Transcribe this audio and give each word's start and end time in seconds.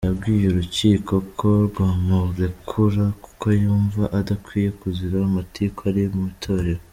Yabwiye 0.07 0.45
urukiko 0.49 1.13
ko 1.39 1.47
rwamurekura 1.67 3.05
kuko 3.23 3.45
yumva 3.61 4.03
adakwiye 4.19 4.69
kuzira 4.79 5.15
amatiku 5.29 5.79
ari 5.89 6.03
mu 6.15 6.23
itorero. 6.33 6.81